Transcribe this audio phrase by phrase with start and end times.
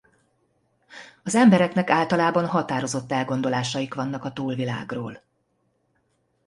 [1.23, 5.21] Az embereknek általában határozott elgondolásaik vannak a túlvilágról.